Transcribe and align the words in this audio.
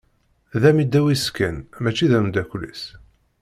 D 0.61 0.63
amidaw-is 0.69 1.25
kan, 1.35 1.57
mačči 1.81 2.05
d 2.11 2.13
amdakel-is. 2.17 2.83